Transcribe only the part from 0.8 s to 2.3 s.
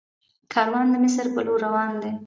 د مصر په لور روان وي.